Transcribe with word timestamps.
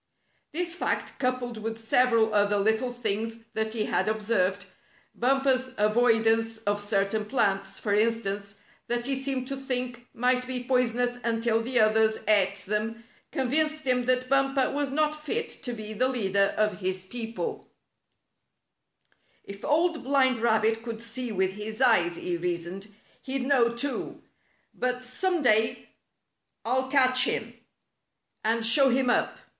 This 0.51 0.73
fact, 0.73 1.19
coupled 1.19 1.59
with 1.59 1.77
several 1.87 2.33
other 2.33 2.57
little 2.57 2.91
things 2.91 3.43
that 3.53 3.75
he 3.75 3.85
had 3.85 4.09
observed, 4.09 4.65
Bumper's 5.13 5.75
avoidance 5.77 6.57
of 6.63 6.81
certain 6.81 7.23
plants, 7.23 7.77
for 7.77 7.93
instance, 7.93 8.55
that 8.87 9.05
he 9.05 9.13
seemed 9.15 9.47
to 9.49 9.55
think 9.55 10.07
might 10.15 10.47
be 10.47 10.63
poisonous 10.63 11.19
until 11.23 11.61
the 11.61 11.79
others 11.79 12.23
ate 12.27 12.57
30 12.57 12.57
Spotted 12.57 12.57
Tail 12.57 12.57
Shows 12.57 12.73
Enmity 12.73 12.93
31 12.93 12.93
them, 12.95 13.03
convinced 13.77 13.83
him 13.85 14.05
that 14.07 14.29
Bumper 14.29 14.71
was 14.71 14.89
not 14.89 15.23
fit 15.23 15.49
to 15.49 15.71
be 15.73 15.93
the 15.93 16.07
leader 16.07 16.55
of 16.57 16.79
his 16.79 17.03
people," 17.05 17.69
If 19.53 19.63
Old 19.63 20.03
Blind 20.03 20.39
Rabbit 20.39 20.81
could 20.81 21.03
see 21.03 21.31
with 21.31 21.51
his 21.53 21.79
eyes," 21.79 22.15
he 22.17 22.37
reasoned, 22.37 22.87
''he'd 23.27 23.45
know, 23.45 23.75
too. 23.77 24.23
But 24.73 25.03
some 25.03 25.43
day 25.43 25.89
I'll 26.65 26.89
catch 26.89 27.25
him, 27.25 27.53
and 28.43 28.65
show 28.65 28.89
him 28.89 29.11
up. 29.11 29.37